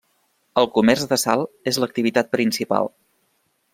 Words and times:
El 0.61 0.69
comerç 0.77 1.03
de 1.11 1.19
sal 1.23 1.45
és 1.73 1.79
l'activitat 1.83 2.33
principal. 2.39 2.91